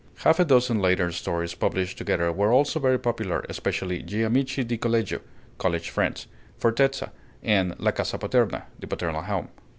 Half 0.23 0.39
a 0.39 0.45
dozen 0.45 0.79
later 0.79 1.11
stories 1.11 1.53
published 1.53 1.95
together 1.99 2.31
were 2.31 2.51
also 2.51 2.79
very 2.79 2.97
popular, 2.97 3.45
especially 3.47 4.01
'Gli 4.01 4.23
Amici 4.23 4.63
di 4.63 4.79
Collegio' 4.79 5.21
(College 5.59 5.91
Friends), 5.91 6.25
'Fortezza,' 6.59 7.11
and 7.43 7.75
'La 7.79 7.91
Casa 7.91 8.17
Paterna' 8.17 8.63
(The 8.79 8.87
Paternal 8.87 9.21
Home). 9.21 9.49